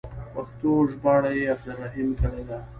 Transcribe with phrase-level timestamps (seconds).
[0.33, 2.57] پښتو ژباړه یې عبدالرحیم کړې ده.